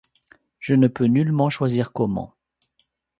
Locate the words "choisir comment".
1.51-2.33